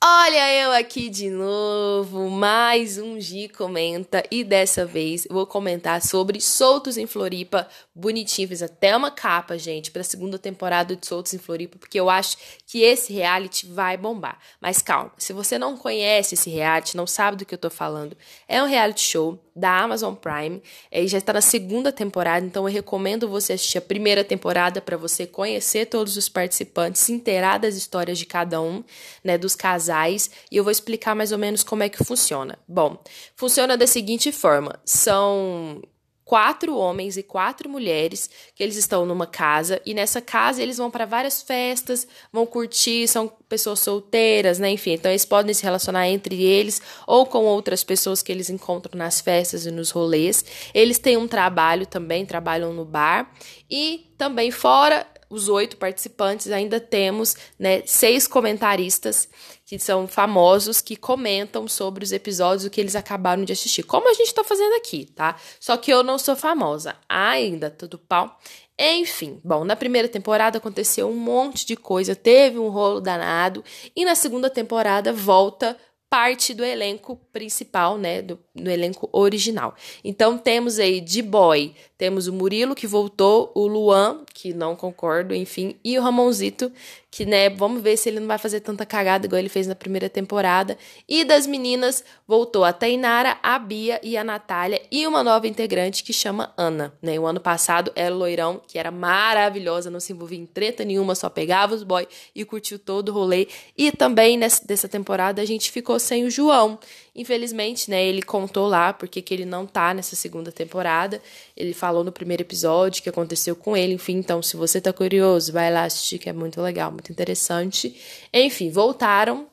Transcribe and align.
Olha 0.00 0.52
eu 0.52 0.72
aqui 0.72 1.08
de 1.08 1.30
novo, 1.30 2.28
mais 2.28 2.98
um 2.98 3.18
G 3.18 3.48
Comenta 3.48 4.22
e 4.30 4.44
dessa 4.44 4.84
vez 4.84 5.26
vou 5.30 5.46
comentar 5.46 6.02
sobre 6.02 6.40
Soltos 6.42 6.98
em 6.98 7.06
Floripa, 7.06 7.66
bonitinho, 7.94 8.46
fiz 8.48 8.62
até 8.62 8.94
uma 8.94 9.10
capa, 9.10 9.56
gente, 9.56 9.90
para 9.90 10.02
a 10.02 10.04
segunda 10.04 10.38
temporada 10.38 10.94
de 10.94 11.06
Soltos 11.06 11.32
em 11.32 11.38
Floripa, 11.38 11.78
porque 11.78 11.98
eu 11.98 12.10
acho 12.10 12.36
que 12.66 12.82
esse 12.82 13.12
reality 13.14 13.66
vai 13.66 13.96
bombar. 13.96 14.38
Mas 14.60 14.82
calma, 14.82 15.12
se 15.16 15.32
você 15.32 15.58
não 15.58 15.76
conhece 15.76 16.34
esse 16.34 16.50
reality, 16.50 16.96
não 16.96 17.06
sabe 17.06 17.38
do 17.38 17.46
que 17.46 17.54
eu 17.54 17.58
tô 17.58 17.70
falando, 17.70 18.14
é 18.46 18.62
um 18.62 18.66
reality 18.66 19.00
show 19.00 19.38
da 19.58 19.80
Amazon 19.82 20.14
Prime, 20.14 20.62
e 20.90 21.08
já 21.08 21.18
está 21.18 21.32
na 21.32 21.40
segunda 21.40 21.90
temporada, 21.90 22.46
então 22.46 22.68
eu 22.68 22.72
recomendo 22.72 23.28
você 23.28 23.54
assistir 23.54 23.78
a 23.78 23.82
primeira 23.82 24.22
temporada 24.22 24.80
para 24.80 24.96
você 24.96 25.26
conhecer 25.26 25.86
todos 25.86 26.16
os 26.16 26.28
participantes, 26.28 27.02
se 27.02 27.12
inteirar 27.12 27.58
das 27.58 27.74
histórias 27.74 28.18
de 28.18 28.26
cada 28.26 28.60
um, 28.60 28.84
né, 29.22 29.36
dos 29.36 29.56
casais, 29.56 30.30
e 30.50 30.56
eu 30.56 30.64
vou 30.64 30.70
explicar 30.70 31.14
mais 31.14 31.32
ou 31.32 31.38
menos 31.38 31.62
como 31.62 31.82
é 31.82 31.88
que 31.88 32.02
funciona. 32.04 32.58
Bom, 32.66 33.02
funciona 33.34 33.76
da 33.76 33.86
seguinte 33.86 34.30
forma: 34.30 34.78
são 34.84 35.82
quatro 36.28 36.76
homens 36.76 37.16
e 37.16 37.22
quatro 37.22 37.70
mulheres 37.70 38.28
que 38.54 38.62
eles 38.62 38.76
estão 38.76 39.06
numa 39.06 39.26
casa 39.26 39.80
e 39.86 39.94
nessa 39.94 40.20
casa 40.20 40.62
eles 40.62 40.76
vão 40.76 40.90
para 40.90 41.06
várias 41.06 41.40
festas, 41.40 42.06
vão 42.30 42.44
curtir, 42.44 43.08
são 43.08 43.32
pessoas 43.48 43.80
solteiras, 43.80 44.58
né? 44.58 44.68
Enfim, 44.68 44.92
então 44.92 45.10
eles 45.10 45.24
podem 45.24 45.54
se 45.54 45.62
relacionar 45.62 46.06
entre 46.06 46.44
eles 46.44 46.82
ou 47.06 47.24
com 47.24 47.46
outras 47.46 47.82
pessoas 47.82 48.20
que 48.20 48.30
eles 48.30 48.50
encontram 48.50 48.98
nas 48.98 49.22
festas 49.22 49.64
e 49.64 49.70
nos 49.70 49.90
rolês. 49.90 50.44
Eles 50.74 50.98
têm 50.98 51.16
um 51.16 51.26
trabalho 51.26 51.86
também, 51.86 52.26
trabalham 52.26 52.74
no 52.74 52.84
bar 52.84 53.32
e 53.70 54.12
também 54.18 54.50
fora 54.50 55.06
os 55.30 55.48
oito 55.48 55.76
participantes, 55.76 56.50
ainda 56.50 56.80
temos 56.80 57.36
né, 57.58 57.82
seis 57.84 58.26
comentaristas 58.26 59.28
que 59.64 59.78
são 59.78 60.08
famosos 60.08 60.80
que 60.80 60.96
comentam 60.96 61.68
sobre 61.68 62.02
os 62.02 62.12
episódios 62.12 62.68
que 62.68 62.80
eles 62.80 62.96
acabaram 62.96 63.44
de 63.44 63.52
assistir. 63.52 63.82
Como 63.82 64.08
a 64.08 64.14
gente 64.14 64.32
tá 64.32 64.42
fazendo 64.42 64.74
aqui, 64.76 65.06
tá? 65.14 65.36
Só 65.60 65.76
que 65.76 65.92
eu 65.92 66.02
não 66.02 66.18
sou 66.18 66.34
famosa 66.34 66.96
ainda, 67.08 67.70
tudo 67.70 67.98
pau. 67.98 68.38
Enfim, 68.78 69.40
bom, 69.44 69.64
na 69.64 69.74
primeira 69.74 70.06
temporada 70.06 70.58
aconteceu 70.58 71.08
um 71.10 71.16
monte 71.16 71.66
de 71.66 71.74
coisa, 71.74 72.14
teve 72.14 72.58
um 72.60 72.68
rolo 72.68 73.00
danado, 73.00 73.64
e 73.94 74.04
na 74.04 74.14
segunda 74.14 74.48
temporada 74.48 75.12
volta 75.12 75.76
parte 76.10 76.54
do 76.54 76.64
elenco 76.64 77.20
principal, 77.32 77.98
né, 77.98 78.22
do, 78.22 78.38
do, 78.54 78.70
elenco 78.70 79.08
original. 79.12 79.74
Então 80.02 80.38
temos 80.38 80.78
aí 80.78 81.00
de 81.00 81.20
boy, 81.20 81.74
temos 81.98 82.26
o 82.26 82.32
Murilo 82.32 82.74
que 82.74 82.86
voltou, 82.86 83.52
o 83.54 83.66
Luan, 83.66 84.24
que 84.32 84.54
não 84.54 84.74
concordo, 84.74 85.34
enfim, 85.34 85.76
e 85.84 85.98
o 85.98 86.02
Ramonzito, 86.02 86.72
que, 87.10 87.24
né, 87.24 87.48
vamos 87.48 87.82
ver 87.82 87.96
se 87.96 88.08
ele 88.08 88.20
não 88.20 88.26
vai 88.26 88.38
fazer 88.38 88.60
tanta 88.60 88.84
cagada 88.84 89.26
igual 89.26 89.38
ele 89.38 89.48
fez 89.48 89.66
na 89.66 89.74
primeira 89.74 90.08
temporada. 90.10 90.76
E 91.08 91.24
das 91.24 91.46
meninas 91.46 92.04
voltou 92.26 92.64
a 92.64 92.72
Tainara, 92.72 93.38
a 93.42 93.58
Bia 93.58 93.98
e 94.02 94.16
a 94.16 94.22
Natália 94.22 94.80
e 94.90 95.06
uma 95.06 95.24
nova 95.24 95.46
integrante 95.46 96.04
que 96.04 96.12
chama 96.12 96.52
Ana, 96.56 96.92
né? 97.00 97.18
O 97.18 97.26
ano 97.26 97.40
passado 97.40 97.90
era 97.96 98.14
o 98.14 98.18
Loirão, 98.18 98.60
que 98.66 98.78
era 98.78 98.90
maravilhosa, 98.90 99.90
não 99.90 100.00
se 100.00 100.12
envolvia 100.12 100.38
em 100.38 100.46
treta 100.46 100.84
nenhuma, 100.84 101.14
só 101.14 101.28
pegava 101.30 101.74
os 101.74 101.82
boy 101.82 102.06
e 102.34 102.44
curtiu 102.44 102.78
todo 102.78 103.08
o 103.08 103.12
rolê. 103.12 103.48
E 103.76 103.90
também 103.90 104.36
nessa 104.36 104.64
dessa 104.66 104.88
temporada 104.88 105.40
a 105.40 105.44
gente 105.44 105.70
ficou 105.70 105.97
sem 105.98 106.24
o 106.24 106.30
João. 106.30 106.78
Infelizmente, 107.14 107.90
né, 107.90 108.04
ele 108.04 108.22
contou 108.22 108.68
lá 108.68 108.92
porque 108.92 109.20
que 109.20 109.34
ele 109.34 109.44
não 109.44 109.66
tá 109.66 109.92
nessa 109.92 110.14
segunda 110.14 110.52
temporada. 110.52 111.20
Ele 111.56 111.74
falou 111.74 112.04
no 112.04 112.12
primeiro 112.12 112.42
episódio 112.42 113.02
que 113.02 113.08
aconteceu 113.08 113.56
com 113.56 113.76
ele, 113.76 113.94
enfim, 113.94 114.16
então 114.16 114.42
se 114.42 114.56
você 114.56 114.80
tá 114.80 114.92
curioso, 114.92 115.52
vai 115.52 115.72
lá 115.72 115.84
assistir 115.84 116.18
que 116.18 116.28
é 116.28 116.32
muito 116.32 116.60
legal, 116.60 116.92
muito 116.92 117.10
interessante. 117.10 117.96
Enfim, 118.32 118.70
voltaram 118.70 119.46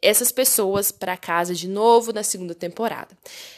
essas 0.00 0.30
pessoas 0.30 0.92
para 0.92 1.16
casa 1.16 1.54
de 1.54 1.68
novo 1.68 2.12
na 2.12 2.22
segunda 2.22 2.54
temporada. 2.54 3.16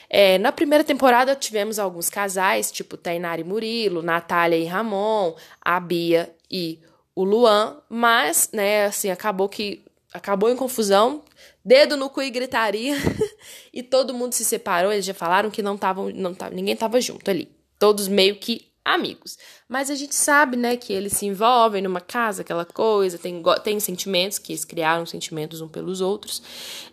É, 0.09 0.39
na 0.39 0.51
primeira 0.51 0.83
temporada 0.83 1.37
tivemos 1.37 1.79
alguns 1.79 2.09
casais, 2.09 2.71
tipo 2.71 2.97
Tainara 2.97 3.41
e 3.41 3.45
Murilo, 3.45 4.03
Natália 4.03 4.57
e 4.57 4.65
Ramon, 4.65 5.35
a 5.61 5.79
Bia 5.79 6.35
e 6.51 6.79
o 7.15 7.25
Luan, 7.25 7.77
mas, 7.89 8.49
né, 8.53 8.87
assim, 8.87 9.11
acabou 9.11 9.49
que 9.49 9.83
acabou 10.13 10.51
em 10.51 10.57
confusão, 10.57 11.23
dedo 11.65 11.97
no 11.97 12.11
cu 12.11 12.23
e 12.23 12.31
gritaria, 12.31 12.97
e 13.73 13.83
todo 13.83 14.15
mundo 14.15 14.33
se 14.33 14.45
separou. 14.45 14.93
Eles 14.93 15.05
já 15.05 15.15
falaram 15.15 15.51
que 15.51 15.63
não 15.63 15.75
estavam, 15.75 16.11
não 16.11 16.35
tava, 16.35 16.55
ninguém 16.55 16.75
estava 16.75 17.01
junto 17.01 17.31
ali, 17.31 17.51
todos 17.79 18.09
meio 18.09 18.37
que 18.37 18.71
amigos. 18.85 19.39
Mas 19.69 19.91
a 19.91 19.95
gente 19.95 20.15
sabe, 20.15 20.57
né, 20.57 20.77
que 20.77 20.93
eles 20.93 21.13
se 21.13 21.27
envolvem 21.27 21.83
numa 21.83 22.01
casa, 22.01 22.43
aquela 22.43 22.65
coisa, 22.65 23.19
tem, 23.19 23.43
tem 23.63 23.79
sentimentos, 23.81 24.39
que 24.39 24.53
eles 24.53 24.65
criaram 24.65 25.07
sentimentos 25.07 25.61
um 25.61 25.69
pelos 25.69 26.01
outros. 26.01 26.43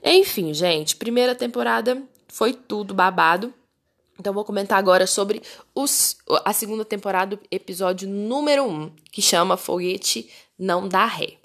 Enfim, 0.03 0.53
gente, 0.53 0.95
primeira 0.95 1.33
temporada 1.33 2.01
foi 2.27 2.53
tudo 2.53 2.93
babado. 2.93 3.53
Então, 4.19 4.33
vou 4.33 4.43
comentar 4.43 4.79
agora 4.79 5.05
sobre 5.05 5.43
os, 5.75 6.17
a 6.43 6.51
segunda 6.51 6.83
temporada, 6.83 7.39
episódio 7.51 8.09
número 8.09 8.63
1, 8.63 8.67
um, 8.67 8.91
que 9.11 9.21
chama 9.21 9.55
Foguete 9.55 10.27
Não 10.57 10.87
Dá 10.87 11.05
Ré. 11.05 11.37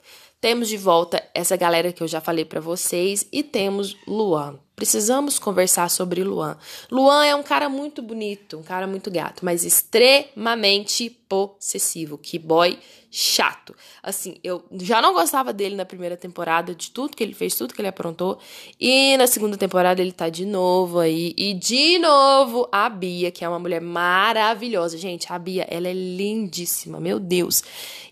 Temos 0.42 0.68
de 0.68 0.76
volta 0.76 1.22
essa 1.32 1.56
galera 1.56 1.92
que 1.92 2.02
eu 2.02 2.08
já 2.08 2.20
falei 2.20 2.44
para 2.44 2.60
vocês 2.60 3.24
e 3.30 3.44
temos 3.44 3.96
Luan. 4.08 4.58
Precisamos 4.74 5.38
conversar 5.38 5.88
sobre 5.88 6.24
Luan. 6.24 6.58
Luan 6.90 7.24
é 7.24 7.32
um 7.32 7.44
cara 7.44 7.68
muito 7.68 8.02
bonito, 8.02 8.58
um 8.58 8.62
cara 8.64 8.84
muito 8.88 9.08
gato, 9.08 9.44
mas 9.44 9.64
extremamente 9.64 11.08
possessivo. 11.28 12.18
Que 12.18 12.40
boy 12.40 12.76
chato. 13.08 13.72
Assim, 14.02 14.34
eu 14.42 14.64
já 14.80 15.00
não 15.00 15.12
gostava 15.12 15.52
dele 15.52 15.76
na 15.76 15.84
primeira 15.84 16.16
temporada, 16.16 16.74
de 16.74 16.90
tudo 16.90 17.16
que 17.16 17.22
ele 17.22 17.34
fez, 17.34 17.54
tudo 17.54 17.72
que 17.72 17.80
ele 17.80 17.86
aprontou. 17.86 18.40
E 18.80 19.16
na 19.18 19.28
segunda 19.28 19.56
temporada 19.56 20.02
ele 20.02 20.10
tá 20.10 20.28
de 20.28 20.44
novo 20.44 20.98
aí. 20.98 21.32
E 21.36 21.54
de 21.54 22.00
novo 22.00 22.68
a 22.72 22.88
Bia, 22.88 23.30
que 23.30 23.44
é 23.44 23.48
uma 23.48 23.60
mulher 23.60 23.80
maravilhosa. 23.80 24.98
Gente, 24.98 25.32
a 25.32 25.38
Bia, 25.38 25.68
ela 25.70 25.86
é 25.86 25.92
lindíssima, 25.92 26.98
meu 26.98 27.20
Deus. 27.20 27.62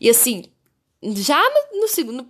E 0.00 0.08
assim, 0.08 0.44
já 1.02 1.40
no, 1.72 1.88
segundo, 1.88 2.26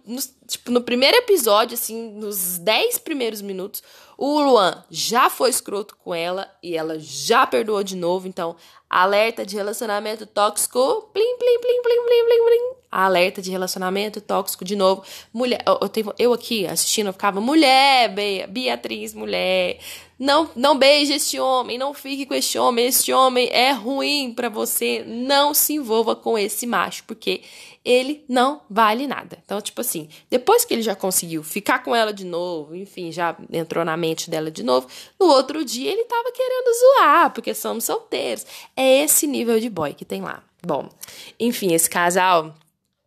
tipo, 0.46 0.70
no 0.70 0.80
primeiro 0.80 1.16
episódio, 1.16 1.74
assim, 1.74 2.12
nos 2.12 2.58
10 2.58 2.98
primeiros 2.98 3.42
minutos, 3.42 3.82
o 4.16 4.40
Luan 4.40 4.84
já 4.88 5.28
foi 5.28 5.50
escroto 5.50 5.96
com 5.96 6.14
ela 6.14 6.48
e 6.62 6.76
ela 6.76 6.96
já 6.98 7.46
perdoou 7.46 7.82
de 7.82 7.96
novo. 7.96 8.28
Então, 8.28 8.54
alerta 8.88 9.44
de 9.44 9.56
relacionamento 9.56 10.24
tóxico. 10.24 11.10
Plim, 11.12 11.36
plim, 11.38 11.58
plim, 11.58 11.82
plim, 11.82 12.02
plim, 12.04 12.24
plim, 12.26 12.44
plim. 12.44 12.80
Alerta 12.92 13.42
de 13.42 13.50
relacionamento 13.50 14.20
tóxico 14.20 14.64
de 14.64 14.76
novo. 14.76 15.02
Mulher, 15.32 15.62
eu, 15.66 15.88
tenho, 15.88 16.12
eu 16.18 16.32
aqui 16.32 16.66
assistindo, 16.66 17.06
eu 17.08 17.12
ficava, 17.12 17.40
mulher, 17.40 18.14
Beatriz, 18.48 19.14
mulher. 19.14 19.80
Não, 20.20 20.50
não 20.54 20.76
beije 20.76 21.14
este 21.14 21.40
homem, 21.40 21.78
não 21.78 21.94
fique 21.94 22.26
com 22.26 22.34
este 22.34 22.58
homem. 22.58 22.84
Este 22.84 23.10
homem 23.10 23.48
é 23.50 23.72
ruim 23.72 24.34
para 24.34 24.50
você. 24.50 25.02
Não 25.06 25.54
se 25.54 25.72
envolva 25.72 26.14
com 26.14 26.36
esse 26.36 26.66
macho, 26.66 27.04
porque 27.06 27.40
ele 27.82 28.22
não 28.28 28.60
vale 28.68 29.06
nada. 29.06 29.38
Então, 29.42 29.58
tipo 29.62 29.80
assim, 29.80 30.10
depois 30.28 30.66
que 30.66 30.74
ele 30.74 30.82
já 30.82 30.94
conseguiu 30.94 31.42
ficar 31.42 31.82
com 31.82 31.96
ela 31.96 32.12
de 32.12 32.26
novo, 32.26 32.76
enfim, 32.76 33.10
já 33.10 33.34
entrou 33.50 33.82
na 33.82 33.96
mente 33.96 34.28
dela 34.28 34.50
de 34.50 34.62
novo, 34.62 34.86
no 35.18 35.26
outro 35.26 35.64
dia 35.64 35.90
ele 35.90 36.04
tava 36.04 36.30
querendo 36.32 36.78
zoar, 36.78 37.32
porque 37.32 37.54
somos 37.54 37.84
solteiros. 37.84 38.44
É 38.76 39.02
esse 39.02 39.26
nível 39.26 39.58
de 39.58 39.70
boy 39.70 39.94
que 39.94 40.04
tem 40.04 40.20
lá. 40.20 40.42
Bom, 40.62 40.90
enfim, 41.38 41.72
esse 41.72 41.88
casal 41.88 42.54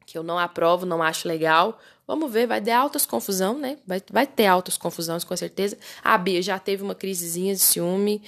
que 0.08 0.18
eu 0.18 0.24
não 0.24 0.40
aprovo, 0.40 0.84
não 0.84 1.04
acho 1.04 1.28
legal. 1.28 1.80
Vamos 2.14 2.32
ver, 2.32 2.46
vai 2.46 2.62
dar 2.62 2.78
altas 2.78 3.08
confusão, 3.08 3.58
né? 3.58 3.76
Vai, 3.88 4.00
vai 4.12 4.28
ter 4.28 4.46
altas 4.46 4.78
confusões, 4.78 5.24
com 5.24 5.36
certeza. 5.36 5.76
A 6.04 6.16
Bia 6.16 6.44
já 6.44 6.60
teve 6.60 6.84
uma 6.84 6.94
crisezinha 6.94 7.56
de 7.56 7.60
ciúme. 7.60 8.22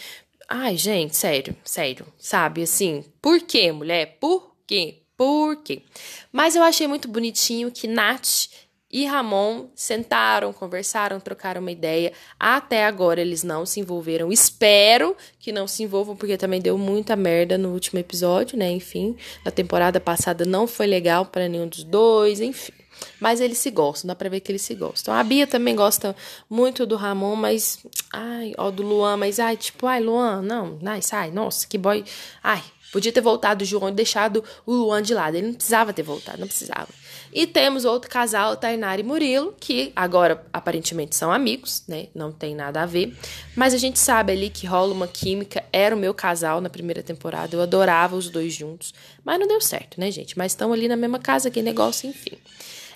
Ai, 0.49 0.75
gente, 0.75 1.15
sério, 1.15 1.55
sério, 1.63 2.03
sabe? 2.17 2.63
Assim, 2.63 3.05
por 3.21 3.39
quê, 3.41 3.71
mulher? 3.71 4.17
Por 4.19 4.55
quê? 4.65 5.03
Por 5.15 5.57
quê? 5.57 5.83
Mas 6.31 6.55
eu 6.55 6.63
achei 6.63 6.87
muito 6.87 7.07
bonitinho 7.07 7.71
que 7.71 7.87
Nath 7.87 8.47
e 8.91 9.05
Ramon 9.05 9.67
sentaram, 9.75 10.51
conversaram, 10.51 11.19
trocaram 11.19 11.61
uma 11.61 11.71
ideia. 11.71 12.11
Até 12.39 12.87
agora 12.87 13.21
eles 13.21 13.43
não 13.43 13.67
se 13.67 13.79
envolveram. 13.79 14.31
Espero 14.31 15.15
que 15.37 15.51
não 15.51 15.67
se 15.67 15.83
envolvam, 15.83 16.15
porque 16.15 16.37
também 16.37 16.59
deu 16.59 16.75
muita 16.75 17.15
merda 17.15 17.55
no 17.55 17.69
último 17.69 17.99
episódio, 17.99 18.57
né? 18.57 18.71
Enfim, 18.71 19.15
na 19.45 19.51
temporada 19.51 19.99
passada 19.99 20.43
não 20.43 20.65
foi 20.65 20.87
legal 20.87 21.27
para 21.27 21.47
nenhum 21.47 21.67
dos 21.67 21.83
dois, 21.83 22.41
enfim. 22.41 22.73
Mas 23.19 23.39
eles 23.41 23.57
se 23.57 23.71
gostam, 23.71 24.07
dá 24.07 24.15
pra 24.15 24.29
ver 24.29 24.39
que 24.39 24.51
eles 24.51 24.61
se 24.61 24.75
gostam. 24.75 25.13
A 25.13 25.23
Bia 25.23 25.47
também 25.47 25.75
gosta 25.75 26.15
muito 26.49 26.85
do 26.85 26.95
Ramon, 26.95 27.35
mas. 27.35 27.79
Ai, 28.11 28.53
ó, 28.57 28.71
do 28.71 28.83
Luan, 28.83 29.17
mas 29.17 29.39
ai, 29.39 29.57
tipo, 29.57 29.87
ai, 29.87 30.01
Luan, 30.01 30.41
não, 30.41 30.79
ai, 30.85 31.01
sai, 31.01 31.31
nossa, 31.31 31.67
que 31.67 31.77
boy. 31.77 32.03
Ai, 32.43 32.63
Podia 32.95 33.11
ter 33.11 33.19
voltado 33.19 33.61
o 33.61 33.67
João 33.67 33.89
e 33.89 33.91
deixado 33.91 34.41
o 34.65 34.71
Luan 34.71 35.01
de 35.01 35.13
lado. 35.13 35.35
Ele 35.35 35.47
não 35.47 35.53
precisava 35.53 35.91
ter 35.91 36.01
voltado, 36.01 36.39
não 36.39 36.47
precisava. 36.47 36.87
E 37.33 37.45
temos 37.45 37.83
outro 37.83 38.09
casal, 38.09 38.55
Tainara 38.55 39.01
e 39.01 39.03
Murilo, 39.03 39.53
que 39.59 39.91
agora 39.93 40.41
aparentemente 40.53 41.13
são 41.13 41.29
amigos, 41.29 41.83
né? 41.89 42.07
Não 42.15 42.31
tem 42.31 42.55
nada 42.55 42.83
a 42.83 42.85
ver. 42.85 43.13
Mas 43.53 43.73
a 43.73 43.77
gente 43.77 43.99
sabe 43.99 44.31
ali 44.31 44.49
que 44.49 44.65
rola 44.65 44.93
uma 44.93 45.09
química. 45.09 45.61
Era 45.73 45.93
o 45.93 45.99
meu 45.99 46.13
casal 46.13 46.61
na 46.61 46.69
primeira 46.69 47.03
temporada. 47.03 47.53
Eu 47.53 47.61
adorava 47.61 48.15
os 48.15 48.29
dois 48.29 48.53
juntos. 48.53 48.93
Mas 49.25 49.41
não 49.41 49.45
deu 49.45 49.59
certo, 49.59 49.99
né, 49.99 50.09
gente? 50.09 50.37
Mas 50.37 50.53
estão 50.53 50.71
ali 50.71 50.87
na 50.87 50.95
mesma 50.95 51.19
casa, 51.19 51.51
que 51.51 51.61
negócio, 51.61 52.09
enfim. 52.09 52.37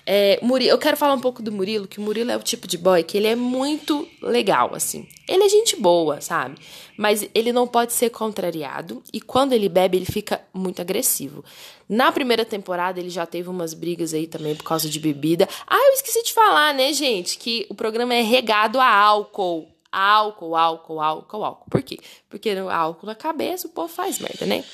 É, 0.06 0.38
Murilo, 0.42 0.70
eu 0.70 0.78
quero 0.78 0.96
falar 0.96 1.14
um 1.14 1.20
pouco 1.20 1.42
do 1.42 1.52
Murilo, 1.52 1.86
que 1.86 1.98
o 1.98 2.02
Murilo 2.02 2.30
é 2.30 2.36
o 2.36 2.42
tipo 2.42 2.66
de 2.66 2.78
boy 2.78 3.02
que 3.02 3.16
ele 3.16 3.26
é 3.26 3.36
muito 3.36 4.08
legal, 4.22 4.74
assim. 4.74 5.06
Ele 5.28 5.44
é 5.44 5.48
gente 5.48 5.76
boa, 5.76 6.20
sabe? 6.20 6.56
Mas 6.96 7.28
ele 7.34 7.52
não 7.52 7.66
pode 7.66 7.92
ser 7.92 8.10
contrariado. 8.10 9.02
E 9.12 9.20
quando 9.20 9.52
ele 9.52 9.68
bebe, 9.68 9.96
ele 9.96 10.06
fica 10.06 10.40
muito 10.52 10.80
agressivo. 10.82 11.44
Na 11.88 12.12
primeira 12.12 12.44
temporada, 12.44 13.00
ele 13.00 13.10
já 13.10 13.26
teve 13.26 13.48
umas 13.48 13.74
brigas 13.74 14.14
aí 14.14 14.26
também 14.26 14.54
por 14.54 14.64
causa 14.64 14.88
de 14.88 14.98
bebida. 14.98 15.48
Ah, 15.66 15.76
eu 15.88 15.94
esqueci 15.94 16.22
de 16.22 16.32
falar, 16.32 16.74
né, 16.74 16.92
gente? 16.92 17.38
Que 17.38 17.66
o 17.68 17.74
programa 17.74 18.14
é 18.14 18.22
regado 18.22 18.80
a 18.80 18.88
álcool. 18.88 19.68
Álcool, 19.92 20.54
álcool, 20.54 21.00
álcool, 21.00 21.44
álcool. 21.44 21.70
Por 21.70 21.82
quê? 21.82 21.98
Porque 22.28 22.54
no 22.54 22.70
álcool 22.70 23.06
na 23.06 23.14
cabeça 23.14 23.66
o 23.66 23.70
povo 23.70 23.88
faz 23.88 24.20
merda, 24.20 24.46
né? 24.46 24.64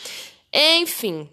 Enfim. 0.53 1.29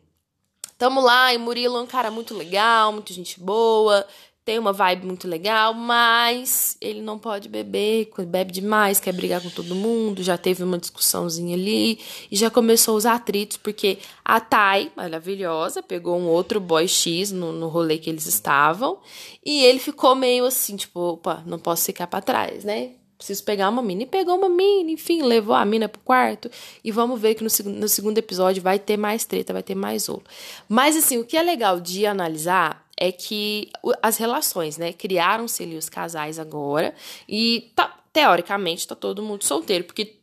Tamo 0.83 0.99
lá, 0.99 1.33
e 1.33 1.37
Murilo 1.37 1.77
é 1.77 1.81
um 1.81 1.87
cara 1.87 2.11
muito 2.11 2.35
legal, 2.35 2.91
muito 2.91 3.13
gente 3.13 3.39
boa, 3.39 4.05
tem 4.43 4.59
uma 4.59 4.73
vibe 4.73 5.05
muito 5.05 5.29
legal, 5.29 5.73
mas 5.73 6.75
ele 6.81 7.01
não 7.01 7.17
pode 7.17 7.47
beber, 7.47 8.09
bebe 8.27 8.51
demais, 8.51 8.99
quer 8.99 9.13
brigar 9.13 9.41
com 9.41 9.49
todo 9.49 9.75
mundo, 9.75 10.21
já 10.21 10.37
teve 10.37 10.61
uma 10.61 10.77
discussãozinha 10.77 11.55
ali 11.55 12.01
e 12.29 12.35
já 12.35 12.49
começou 12.49 12.97
os 12.97 13.05
atritos, 13.05 13.55
porque 13.55 13.97
a 14.25 14.41
Thay, 14.41 14.91
maravilhosa, 14.93 15.81
pegou 15.81 16.19
um 16.19 16.27
outro 16.27 16.59
boy 16.59 16.85
X 16.85 17.31
no, 17.31 17.53
no 17.53 17.69
rolê 17.69 17.97
que 17.97 18.09
eles 18.09 18.25
estavam 18.25 18.99
e 19.41 19.63
ele 19.63 19.79
ficou 19.79 20.13
meio 20.15 20.43
assim, 20.43 20.75
tipo, 20.75 20.99
opa, 20.99 21.41
não 21.45 21.59
posso 21.59 21.85
ficar 21.85 22.07
para 22.07 22.19
trás, 22.19 22.65
né? 22.65 22.95
Preciso 23.23 23.43
pegar 23.43 23.69
uma 23.69 23.81
mina. 23.81 24.03
E 24.03 24.05
pegou 24.05 24.35
uma 24.37 24.49
mina, 24.49 24.91
enfim, 24.91 25.23
levou 25.23 25.55
a 25.55 25.63
mina 25.63 25.87
pro 25.87 26.01
quarto. 26.01 26.51
E 26.83 26.91
vamos 26.91 27.19
ver 27.19 27.35
que 27.35 27.43
no, 27.43 27.49
no 27.71 27.87
segundo 27.87 28.17
episódio 28.17 28.61
vai 28.61 28.77
ter 28.77 28.97
mais 28.97 29.23
treta, 29.23 29.53
vai 29.53 29.63
ter 29.63 29.75
mais 29.75 30.09
ouro. 30.09 30.23
Mas, 30.67 30.97
assim, 30.97 31.17
o 31.17 31.25
que 31.25 31.37
é 31.37 31.41
legal 31.41 31.79
de 31.79 32.05
analisar 32.05 32.85
é 32.97 33.11
que 33.11 33.71
as 34.01 34.17
relações, 34.17 34.77
né? 34.77 34.91
Criaram-se 34.91 35.63
ali 35.63 35.77
os 35.77 35.89
casais 35.89 36.37
agora. 36.37 36.93
E, 37.27 37.71
tá, 37.75 37.97
teoricamente, 38.11 38.87
tá 38.87 38.95
todo 38.95 39.23
mundo 39.23 39.43
solteiro. 39.43 39.85
Porque 39.85 40.17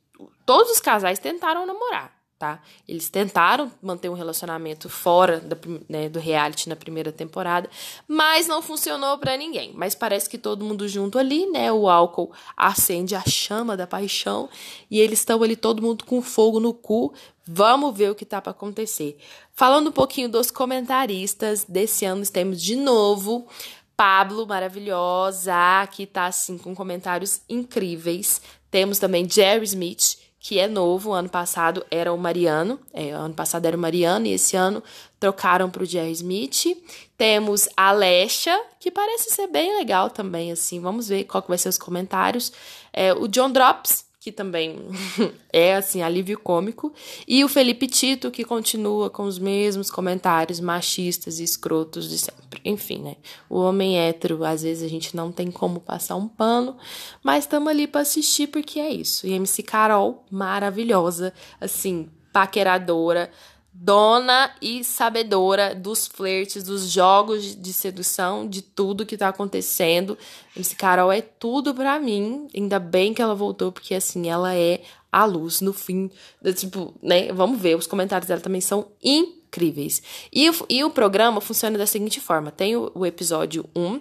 todos 0.44 0.70
os 0.70 0.80
casais 0.80 1.18
tentaram 1.18 1.66
namorar 1.66 2.19
tá? 2.40 2.58
Eles 2.88 3.10
tentaram 3.10 3.70
manter 3.82 4.08
um 4.08 4.14
relacionamento 4.14 4.88
fora 4.88 5.40
da, 5.40 5.58
né, 5.86 6.08
do 6.08 6.18
reality 6.18 6.70
na 6.70 6.74
primeira 6.74 7.12
temporada, 7.12 7.68
mas 8.08 8.48
não 8.48 8.62
funcionou 8.62 9.18
para 9.18 9.36
ninguém. 9.36 9.72
Mas 9.74 9.94
parece 9.94 10.26
que 10.26 10.38
todo 10.38 10.64
mundo 10.64 10.88
junto 10.88 11.18
ali, 11.18 11.44
né? 11.50 11.70
O 11.70 11.86
álcool 11.86 12.32
acende 12.56 13.14
a 13.14 13.20
chama 13.28 13.76
da 13.76 13.86
paixão 13.86 14.48
e 14.90 14.98
eles 14.98 15.18
estão 15.18 15.42
ali 15.42 15.54
todo 15.54 15.82
mundo 15.82 16.06
com 16.06 16.22
fogo 16.22 16.58
no 16.58 16.72
cu. 16.72 17.12
Vamos 17.46 17.94
ver 17.94 18.10
o 18.10 18.14
que 18.14 18.24
tá 18.24 18.40
para 18.40 18.52
acontecer. 18.52 19.18
Falando 19.52 19.88
um 19.88 19.92
pouquinho 19.92 20.30
dos 20.30 20.50
comentaristas 20.50 21.66
desse 21.68 22.06
ano, 22.06 22.26
temos 22.26 22.62
de 22.62 22.74
novo 22.74 23.46
Pablo, 23.94 24.46
maravilhosa, 24.46 25.86
que 25.92 26.06
tá 26.06 26.24
assim 26.24 26.56
com 26.56 26.74
comentários 26.74 27.42
incríveis. 27.50 28.40
Temos 28.70 28.98
também 28.98 29.28
Jerry 29.28 29.66
Smith, 29.66 30.16
que 30.40 30.58
é 30.58 30.66
novo. 30.66 31.12
Ano 31.12 31.28
passado 31.28 31.84
era 31.90 32.12
o 32.12 32.18
Mariano, 32.18 32.80
é, 32.92 33.10
ano 33.10 33.34
passado 33.34 33.66
era 33.66 33.76
o 33.76 33.80
Mariano 33.80 34.26
e 34.26 34.32
esse 34.32 34.56
ano 34.56 34.82
trocaram 35.20 35.70
para 35.70 35.82
o 35.82 35.86
Jerry 35.86 36.12
Smith. 36.12 36.82
Temos 37.16 37.68
a 37.76 37.92
Lesha, 37.92 38.58
que 38.80 38.90
parece 38.90 39.30
ser 39.30 39.46
bem 39.46 39.76
legal 39.76 40.08
também, 40.08 40.50
assim. 40.50 40.80
Vamos 40.80 41.08
ver 41.08 41.24
qual 41.24 41.42
que 41.42 41.50
vai 41.50 41.58
ser 41.58 41.68
os 41.68 41.78
comentários. 41.78 42.50
É, 42.90 43.12
o 43.12 43.28
John 43.28 43.52
Drops, 43.52 44.06
que 44.20 44.30
também 44.30 44.76
é 45.50 45.74
assim 45.74 46.02
alívio 46.02 46.38
cômico, 46.38 46.92
e 47.26 47.42
o 47.42 47.48
Felipe 47.48 47.86
Tito 47.86 48.30
que 48.30 48.44
continua 48.44 49.08
com 49.08 49.22
os 49.22 49.38
mesmos 49.38 49.90
comentários 49.90 50.60
machistas 50.60 51.40
e 51.40 51.44
escrotos 51.44 52.08
de 52.10 52.18
sempre. 52.18 52.60
Enfim, 52.62 52.98
né? 52.98 53.16
O 53.48 53.58
homem 53.58 53.98
hétero, 53.98 54.44
às 54.44 54.62
vezes 54.62 54.82
a 54.82 54.88
gente 54.88 55.16
não 55.16 55.32
tem 55.32 55.50
como 55.50 55.80
passar 55.80 56.16
um 56.16 56.28
pano, 56.28 56.76
mas 57.22 57.44
estamos 57.44 57.70
ali 57.70 57.86
para 57.86 58.02
assistir 58.02 58.48
porque 58.48 58.78
é 58.78 58.90
isso. 58.90 59.26
E 59.26 59.32
MC 59.32 59.62
Carol, 59.62 60.22
maravilhosa, 60.30 61.32
assim, 61.58 62.10
paqueradora, 62.30 63.30
dona 63.72 64.52
e 64.60 64.82
sabedora 64.84 65.74
dos 65.74 66.06
flertes, 66.06 66.64
dos 66.64 66.90
jogos 66.90 67.54
de 67.54 67.72
sedução, 67.72 68.46
de 68.48 68.62
tudo 68.62 69.06
que 69.06 69.16
tá 69.16 69.28
acontecendo. 69.28 70.18
Esse 70.56 70.74
Carol 70.76 71.10
é 71.10 71.20
tudo 71.20 71.74
para 71.74 71.98
mim. 71.98 72.48
Ainda 72.54 72.78
bem 72.78 73.14
que 73.14 73.22
ela 73.22 73.34
voltou, 73.34 73.70
porque 73.72 73.94
assim, 73.94 74.28
ela 74.28 74.54
é 74.54 74.82
a 75.10 75.24
luz 75.24 75.60
no 75.60 75.72
fim. 75.72 76.10
Tipo, 76.56 76.94
né? 77.02 77.32
Vamos 77.32 77.60
ver, 77.60 77.76
os 77.76 77.86
comentários 77.86 78.28
dela 78.28 78.40
também 78.40 78.60
são 78.60 78.88
incríveis. 79.02 80.02
E, 80.32 80.50
e 80.68 80.84
o 80.84 80.90
programa 80.90 81.40
funciona 81.40 81.78
da 81.78 81.86
seguinte 81.86 82.20
forma: 82.20 82.50
tem 82.50 82.76
o, 82.76 82.90
o 82.94 83.06
episódio 83.06 83.64
1, 83.74 84.00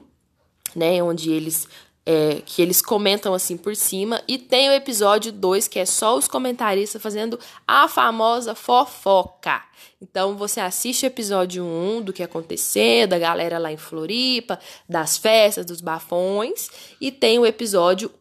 né? 0.75 1.01
Onde 1.01 1.31
eles 1.31 1.67
é, 2.11 2.41
que 2.43 2.59
eles 2.59 2.81
comentam 2.81 3.35
assim 3.35 3.55
por 3.55 3.75
cima. 3.75 4.19
E 4.27 4.39
tem 4.39 4.67
o 4.67 4.73
episódio 4.73 5.31
2, 5.31 5.67
que 5.67 5.77
é 5.77 5.85
só 5.85 6.17
os 6.17 6.27
comentaristas 6.27 6.99
fazendo 6.99 7.39
a 7.67 7.87
famosa 7.87 8.55
fofoca. 8.55 9.61
Então 10.01 10.35
você 10.35 10.59
assiste 10.59 11.05
o 11.05 11.05
episódio 11.05 11.63
1 11.63 12.01
do 12.01 12.11
que 12.11 12.23
aconteceu, 12.23 13.07
da 13.07 13.19
galera 13.19 13.59
lá 13.59 13.71
em 13.71 13.77
Floripa, 13.77 14.59
das 14.89 15.19
festas, 15.19 15.67
dos 15.67 15.81
bafões, 15.81 16.71
e 16.99 17.11
tem 17.11 17.37
o 17.37 17.45
episódio 17.45 18.11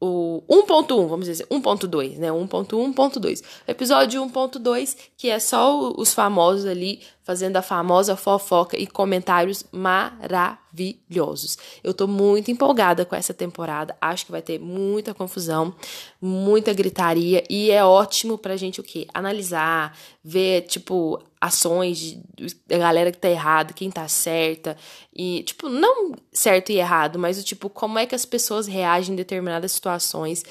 o 0.00 0.42
1.1, 0.48 1.06
vamos 1.06 1.26
dizer, 1.26 1.46
1.2, 1.46 2.16
né? 2.16 2.28
1.1, 2.28 2.94
1.2. 2.94 3.42
Episódio 3.66 4.22
1.2, 4.22 4.96
que 5.16 5.28
é 5.28 5.38
só 5.38 5.90
os 5.96 6.12
famosos 6.12 6.66
ali 6.66 7.00
fazendo 7.26 7.56
a 7.56 7.62
famosa 7.62 8.14
fofoca 8.14 8.78
e 8.78 8.86
comentários 8.86 9.64
maravilhosos. 9.72 11.58
Eu 11.82 11.92
tô 11.92 12.06
muito 12.06 12.52
empolgada 12.52 13.04
com 13.04 13.16
essa 13.16 13.34
temporada. 13.34 13.96
Acho 14.00 14.26
que 14.26 14.30
vai 14.30 14.40
ter 14.40 14.60
muita 14.60 15.12
confusão, 15.12 15.74
muita 16.22 16.72
gritaria 16.72 17.42
e 17.50 17.72
é 17.72 17.84
ótimo 17.84 18.38
pra 18.38 18.56
gente 18.56 18.80
o 18.80 18.84
quê? 18.84 19.08
Analisar, 19.12 19.98
ver 20.22 20.66
tipo 20.68 21.20
ações 21.40 22.16
da 22.64 22.78
galera 22.78 23.10
que 23.10 23.18
tá 23.18 23.28
errada, 23.28 23.72
quem 23.72 23.90
tá 23.90 24.06
certa 24.06 24.76
e 25.12 25.42
tipo 25.42 25.68
não 25.68 26.12
certo 26.32 26.70
e 26.70 26.78
errado, 26.78 27.18
mas 27.18 27.40
o 27.40 27.42
tipo 27.42 27.68
como 27.68 27.98
é 27.98 28.06
que 28.06 28.14
as 28.14 28.24
pessoas 28.24 28.68
reagem 28.68 29.14
em 29.14 29.16
determinadas 29.16 29.72
situações 29.72 30.44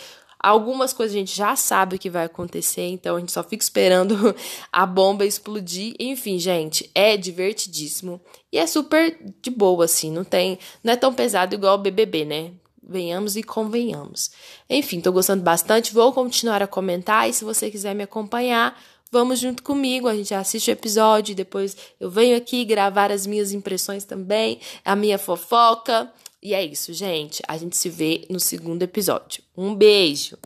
Algumas 0.46 0.94
coisas 0.94 1.16
a 1.16 1.18
gente 1.18 1.36
já 1.36 1.56
sabe 1.56 1.96
o 1.96 2.00
que 2.00 2.08
vai 2.08 2.26
acontecer, 2.26 2.84
então 2.84 3.16
a 3.16 3.20
gente 3.20 3.32
só 3.32 3.44
fica 3.44 3.64
esperando 3.64 4.36
a 4.72 4.86
bomba 4.86 5.26
explodir. 5.26 5.96
Enfim, 6.00 6.38
gente, 6.38 6.88
é 6.94 7.18
divertidíssimo 7.18 8.22
e 8.52 8.60
é 8.60 8.68
super 8.68 9.18
de 9.42 9.50
boa 9.50 9.86
assim, 9.86 10.12
não 10.12 10.24
tem, 10.24 10.60
não 10.84 10.94
é 10.94 10.96
tão 10.96 11.12
pesado 11.12 11.56
igual 11.56 11.74
o 11.74 11.82
BBB, 11.82 12.26
né? 12.26 12.52
Venhamos 12.88 13.36
e 13.36 13.42
convenhamos. 13.42 14.30
Enfim, 14.70 15.02
tô 15.02 15.12
gostando 15.12 15.42
bastante, 15.42 15.92
vou 15.92 16.14
continuar 16.14 16.62
a 16.62 16.68
comentar 16.68 17.28
e 17.28 17.34
se 17.34 17.44
você 17.44 17.72
quiser 17.72 17.96
me 17.96 18.04
acompanhar, 18.04 18.80
vamos 19.12 19.40
junto 19.40 19.64
comigo, 19.64 20.08
a 20.08 20.16
gente 20.16 20.32
assiste 20.32 20.70
o 20.70 20.74
episódio, 20.74 21.34
depois 21.34 21.76
eu 22.00 22.12
venho 22.12 22.38
aqui 22.38 22.64
gravar 22.66 23.12
as 23.12 23.26
minhas 23.26 23.52
impressões 23.52 24.04
também, 24.04 24.60
a 24.86 24.96
minha 24.96 25.18
fofoca. 25.18 26.14
E 26.46 26.54
é 26.54 26.64
isso, 26.64 26.94
gente. 26.94 27.42
A 27.48 27.58
gente 27.58 27.76
se 27.76 27.90
vê 27.90 28.28
no 28.30 28.40
segundo 28.40 28.84
episódio. 28.84 29.44
Um 29.58 29.74
beijo! 29.74 30.38